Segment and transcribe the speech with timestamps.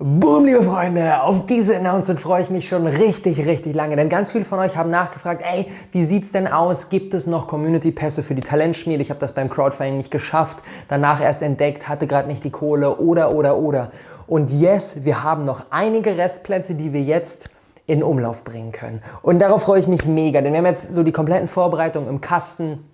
[0.00, 4.30] Boom, liebe Freunde, auf diese Announcement freue ich mich schon richtig, richtig lange, denn ganz
[4.30, 6.88] viele von euch haben nachgefragt, ey, wie sieht's denn aus?
[6.88, 9.02] Gibt es noch Community-Pässe für die Talentschmiede?
[9.02, 12.98] Ich habe das beim Crowdfunding nicht geschafft, danach erst entdeckt, hatte gerade nicht die Kohle
[12.98, 13.90] oder, oder, oder.
[14.28, 17.50] Und yes, wir haben noch einige Restplätze, die wir jetzt
[17.88, 19.02] in Umlauf bringen können.
[19.22, 22.20] Und darauf freue ich mich mega, denn wir haben jetzt so die kompletten Vorbereitungen im
[22.20, 22.84] Kasten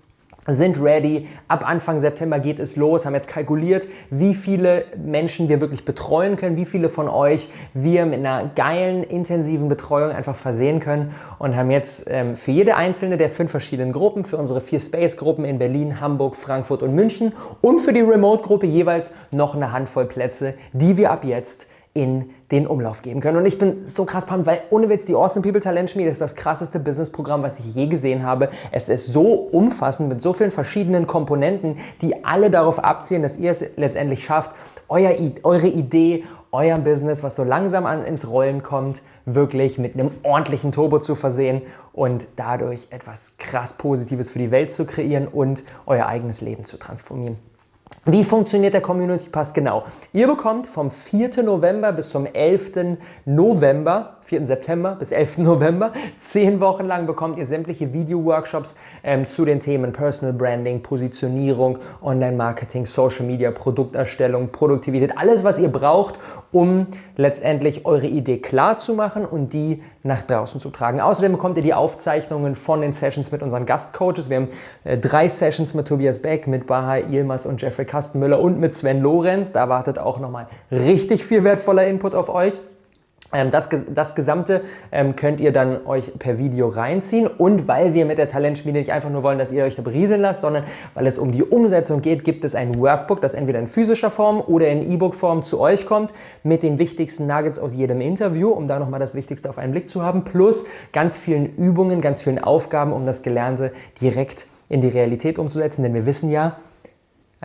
[0.46, 1.26] sind ready.
[1.48, 6.36] Ab Anfang September geht es los, haben jetzt kalkuliert, wie viele Menschen wir wirklich betreuen
[6.36, 11.57] können, wie viele von euch wir mit einer geilen, intensiven Betreuung einfach versehen können und
[11.57, 15.58] haben jetzt ähm, für jede einzelne der fünf verschiedenen Gruppen, für unsere vier Space-Gruppen in
[15.58, 20.96] Berlin, Hamburg, Frankfurt und München und für die Remote-Gruppe jeweils noch eine Handvoll Plätze, die
[20.96, 23.39] wir ab jetzt in den Umlauf geben können.
[23.39, 26.21] Und ich bin so krass pumped, weil ohne Witz, die Awesome People Talent Schmiede ist
[26.21, 28.50] das krasseste Businessprogramm, was ich je gesehen habe.
[28.72, 33.52] Es ist so umfassend mit so vielen verschiedenen Komponenten, die alle darauf abzielen, dass ihr
[33.52, 34.50] es letztendlich schafft,
[34.88, 35.12] euer,
[35.44, 40.72] eure Idee, euer Business, was so langsam an, ins Rollen kommt, wirklich mit einem ordentlichen
[40.72, 46.06] Turbo zu versehen und dadurch etwas krass Positives für die Welt zu kreieren und euer
[46.06, 47.38] eigenes Leben zu transformieren.
[48.06, 49.84] Wie funktioniert der Community Pass genau?
[50.12, 51.42] Ihr bekommt vom 4.
[51.42, 52.98] November bis zum 11.
[53.24, 54.44] November, 4.
[54.44, 55.38] September bis 11.
[55.38, 61.78] November, zehn Wochen lang bekommt ihr sämtliche Video-Workshops ähm, zu den Themen Personal Branding, Positionierung,
[62.02, 66.19] Online-Marketing, Social Media, Produkterstellung, Produktivität, alles, was ihr braucht,
[66.52, 71.00] um letztendlich eure Idee klar zu machen und die nach draußen zu tragen.
[71.00, 74.28] Außerdem bekommt ihr die Aufzeichnungen von den Sessions mit unseren Gastcoaches.
[74.28, 74.48] Wir haben
[74.84, 79.00] äh, drei Sessions mit Tobias Beck, mit Baha Ilmas und Jeffrey Kastenmüller und mit Sven
[79.00, 79.52] Lorenz.
[79.52, 82.60] Da wartet auch nochmal richtig viel wertvoller Input auf euch.
[83.34, 87.27] Ähm, das, das Gesamte ähm, könnt ihr dann euch per Video reinziehen.
[87.27, 90.22] Und weil wir mit der Talentschmiede nicht einfach nur wollen, dass ihr euch da berieseln
[90.22, 93.66] lasst, sondern weil es um die Umsetzung geht, gibt es ein Workbook, das entweder in
[93.66, 98.50] physischer Form oder in E-Book-Form zu euch kommt, mit den wichtigsten Nuggets aus jedem Interview,
[98.50, 102.22] um da nochmal das Wichtigste auf einen Blick zu haben, plus ganz vielen Übungen, ganz
[102.22, 106.56] vielen Aufgaben, um das Gelernte direkt in die Realität umzusetzen, denn wir wissen ja,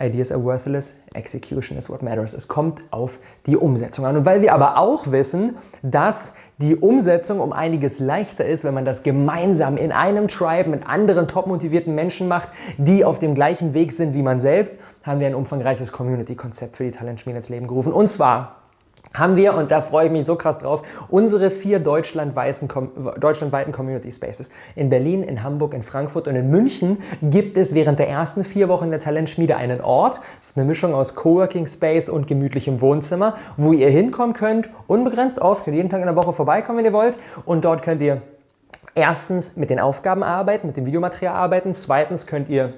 [0.00, 2.32] Ideas are worthless, execution is what matters.
[2.32, 4.16] Es kommt auf die Umsetzung an.
[4.16, 8.84] Und weil wir aber auch wissen, dass die Umsetzung um einiges leichter ist, wenn man
[8.84, 13.74] das gemeinsam in einem Tribe mit anderen top motivierten Menschen macht, die auf dem gleichen
[13.74, 17.66] Weg sind wie man selbst, haben wir ein umfangreiches Community-Konzept für die Talentschmiede ins Leben
[17.66, 17.92] gerufen.
[17.92, 18.56] Und zwar
[19.14, 22.68] haben wir, und da freue ich mich so krass drauf, unsere vier deutschlandweiten,
[23.72, 24.50] Community Spaces.
[24.76, 28.68] In Berlin, in Hamburg, in Frankfurt und in München gibt es während der ersten vier
[28.68, 30.20] Wochen der Talentschmiede einen Ort,
[30.54, 35.76] eine Mischung aus Coworking Space und gemütlichem Wohnzimmer, wo ihr hinkommen könnt, unbegrenzt oft, könnt
[35.76, 37.18] jeden Tag in der Woche vorbeikommen, wenn ihr wollt.
[37.44, 38.22] Und dort könnt ihr
[38.94, 41.74] erstens mit den Aufgaben arbeiten, mit dem Videomaterial arbeiten.
[41.74, 42.74] Zweitens könnt ihr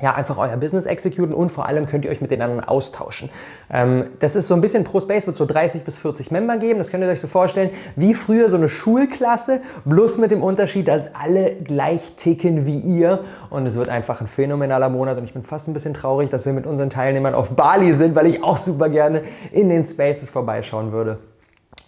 [0.00, 3.30] ja, einfach euer Business exekutieren und vor allem könnt ihr euch mit den anderen austauschen.
[3.72, 6.78] Ähm, das ist so ein bisschen pro Space, wird so 30 bis 40 Member geben.
[6.78, 10.88] Das könnt ihr euch so vorstellen, wie früher so eine Schulklasse, bloß mit dem Unterschied,
[10.88, 13.20] dass alle gleich ticken wie ihr.
[13.50, 16.46] Und es wird einfach ein phänomenaler Monat und ich bin fast ein bisschen traurig, dass
[16.46, 19.22] wir mit unseren Teilnehmern auf Bali sind, weil ich auch super gerne
[19.52, 21.18] in den Spaces vorbeischauen würde.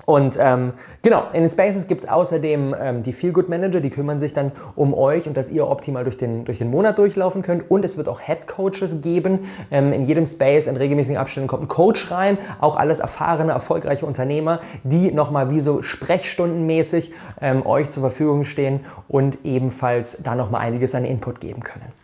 [0.05, 3.91] Und ähm, genau, in den Spaces gibt es außerdem ähm, die Feel Good Manager, die
[3.91, 7.43] kümmern sich dann um euch und dass ihr optimal durch den, durch den Monat durchlaufen
[7.43, 7.71] könnt.
[7.71, 9.41] Und es wird auch Head Coaches geben.
[9.71, 14.07] Ähm, in jedem Space in regelmäßigen Abständen kommt ein Coach rein, auch alles erfahrene, erfolgreiche
[14.07, 20.63] Unternehmer, die nochmal wie so sprechstundenmäßig ähm, euch zur Verfügung stehen und ebenfalls da nochmal
[20.63, 22.02] einiges an Input geben können.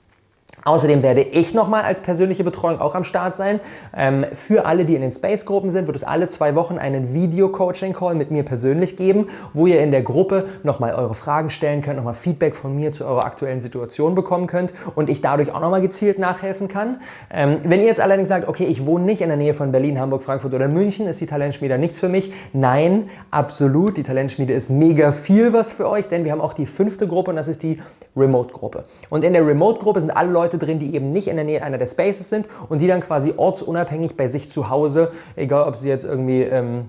[0.65, 3.61] Außerdem werde ich nochmal als persönliche Betreuung auch am Start sein.
[3.97, 8.15] Ähm, für alle, die in den Space-Gruppen sind, wird es alle zwei Wochen einen Video-Coaching-Call
[8.15, 12.15] mit mir persönlich geben, wo ihr in der Gruppe nochmal eure Fragen stellen könnt, nochmal
[12.15, 16.19] Feedback von mir zu eurer aktuellen Situation bekommen könnt und ich dadurch auch nochmal gezielt
[16.19, 17.01] nachhelfen kann.
[17.31, 20.01] Ähm, wenn ihr jetzt allerdings sagt, okay, ich wohne nicht in der Nähe von Berlin,
[20.01, 22.33] Hamburg, Frankfurt oder München, ist die Talentschmiede nichts für mich?
[22.53, 23.97] Nein, absolut.
[23.97, 27.31] Die Talentschmiede ist mega viel was für euch, denn wir haben auch die fünfte Gruppe
[27.31, 27.81] und das ist die
[28.17, 28.85] Remote-Gruppe.
[29.11, 31.77] Und in der Remote-Gruppe sind alle Leute drin, die eben nicht in der Nähe einer
[31.77, 35.91] der Spaces sind und die dann quasi ortsunabhängig bei sich zu Hause, egal ob sie
[35.91, 36.89] jetzt irgendwie ähm,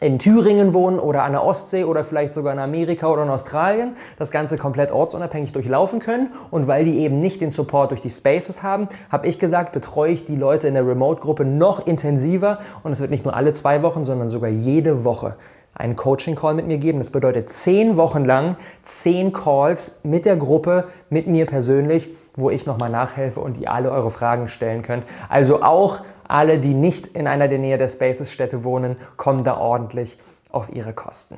[0.00, 3.96] in Thüringen wohnen oder an der Ostsee oder vielleicht sogar in Amerika oder in Australien,
[4.18, 6.30] das Ganze komplett ortsunabhängig durchlaufen können.
[6.50, 10.12] Und weil die eben nicht den Support durch die Spaces haben, habe ich gesagt, betreue
[10.12, 12.58] ich die Leute in der Remote-Gruppe noch intensiver.
[12.82, 15.36] Und es wird nicht nur alle zwei Wochen, sondern sogar jede Woche
[15.74, 16.98] einen Coaching-Call mit mir geben.
[16.98, 22.08] Das bedeutet zehn Wochen lang, zehn Calls mit der Gruppe, mit mir persönlich,
[22.38, 25.04] wo ich nochmal nachhelfe und ihr alle eure Fragen stellen könnt.
[25.28, 30.18] Also auch alle, die nicht in einer der Nähe der Spaces-Städte wohnen, kommen da ordentlich
[30.50, 31.36] auf ihre Kosten.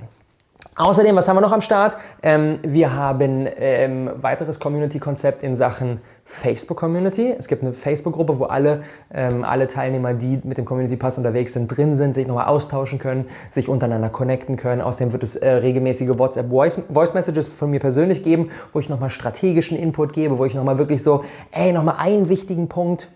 [0.77, 1.97] Außerdem, was haben wir noch am Start?
[2.23, 7.35] Ähm, wir haben ähm, weiteres Community-Konzept in Sachen Facebook-Community.
[7.37, 11.55] Es gibt eine Facebook-Gruppe, wo alle, ähm, alle Teilnehmer, die mit dem Community Pass unterwegs
[11.55, 14.81] sind, drin sind, sich nochmal austauschen können, sich untereinander connecten können.
[14.81, 20.13] Außerdem wird es äh, regelmäßige WhatsApp-Voice-Messages von mir persönlich geben, wo ich nochmal strategischen Input
[20.13, 23.09] gebe, wo ich nochmal wirklich so, ey, nochmal einen wichtigen Punkt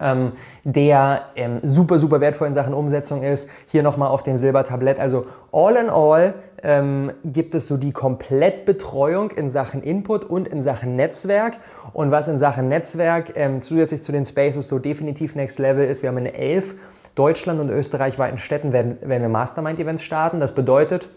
[0.00, 0.32] ähm,
[0.64, 3.50] der ähm, super, super wertvoll in Sachen Umsetzung ist.
[3.66, 4.98] Hier nochmal auf dem Silbertablett.
[4.98, 10.62] Also all in all ähm, gibt es so die Komplettbetreuung in Sachen Input und in
[10.62, 11.58] Sachen Netzwerk.
[11.92, 16.02] Und was in Sachen Netzwerk ähm, zusätzlich zu den Spaces so definitiv Next Level ist,
[16.02, 16.74] wir haben in elf
[17.14, 20.38] Deutschland- und österreichweiten Städten werden, werden wir Mastermind-Events starten.
[20.38, 21.08] Das bedeutet,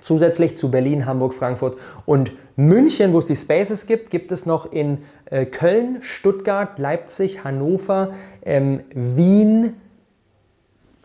[0.00, 1.76] Zusätzlich zu Berlin, Hamburg, Frankfurt
[2.06, 7.44] und München, wo es die Spaces gibt, gibt es noch in äh, Köln, Stuttgart, Leipzig,
[7.44, 8.10] Hannover,
[8.44, 9.74] ähm, Wien,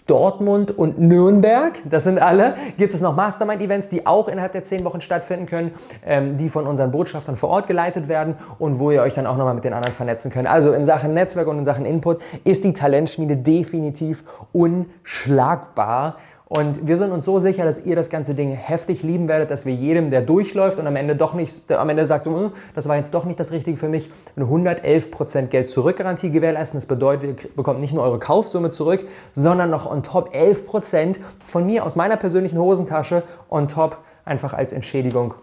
[0.08, 4.86] Dortmund und Nürnberg, das sind alle, gibt es noch Mastermind-Events, die auch innerhalb der zehn
[4.86, 5.72] Wochen stattfinden können,
[6.06, 9.36] ähm, die von unseren Botschaftern vor Ort geleitet werden und wo ihr euch dann auch
[9.36, 10.48] nochmal mit den anderen vernetzen könnt.
[10.48, 14.24] Also in Sachen Netzwerk und in Sachen Input ist die Talentschmiede definitiv
[14.54, 16.16] unschlagbar.
[16.50, 19.66] Und wir sind uns so sicher, dass ihr das ganze Ding heftig lieben werdet, dass
[19.66, 22.96] wir jedem, der durchläuft und am Ende doch nicht, am Ende sagt, hm, das war
[22.96, 26.78] jetzt doch nicht das Richtige für mich, eine 111% Geld zurückgarantie gewährleisten.
[26.78, 31.66] Das bedeutet, ihr bekommt nicht nur eure Kaufsumme zurück, sondern noch on top 11% von
[31.66, 35.34] mir aus meiner persönlichen Hosentasche on top einfach als Entschädigung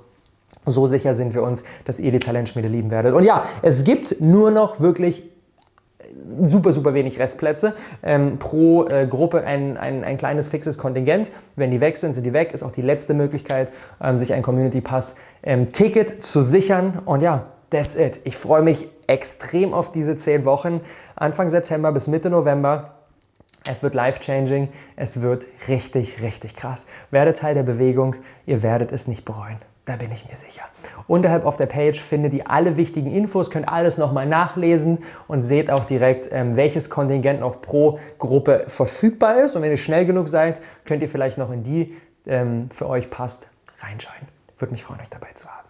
[0.67, 3.13] so sicher sind wir uns, dass ihr die Talentschmiede lieben werdet.
[3.13, 5.23] Und ja, es gibt nur noch wirklich
[6.43, 7.75] super, super wenig Restplätze.
[8.03, 11.31] Ähm, pro äh, Gruppe ein, ein, ein kleines fixes Kontingent.
[11.57, 12.53] Wenn die weg sind, sind die weg.
[12.53, 13.69] Ist auch die letzte Möglichkeit,
[14.03, 17.01] ähm, sich ein Community Pass ähm, Ticket zu sichern.
[17.05, 18.21] Und ja, that's it.
[18.25, 20.81] Ich freue mich extrem auf diese zehn Wochen.
[21.17, 22.95] Anfang September bis Mitte November.
[23.67, 24.69] Es wird life-changing.
[24.97, 26.87] Es wird richtig, richtig krass.
[27.11, 28.17] Werde Teil der Bewegung.
[28.47, 29.57] Ihr werdet es nicht bereuen.
[29.87, 30.63] Da bin ich mir sicher.
[31.07, 34.99] Unterhalb auf der Page findet ihr alle wichtigen Infos, könnt alles nochmal nachlesen
[35.29, 39.57] und seht auch direkt, ähm, welches Kontingent noch pro Gruppe verfügbar ist.
[39.57, 41.97] Und wenn ihr schnell genug seid, könnt ihr vielleicht noch in die
[42.27, 43.49] ähm, für euch passt
[43.81, 44.27] reinschauen.
[44.59, 45.64] Würde mich freuen, euch dabei zu haben.